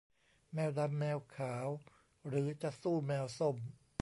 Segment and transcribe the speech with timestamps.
[0.53, 1.67] แมวดำแมวขาว
[2.27, 3.57] หรือจะสู้แมวส้ม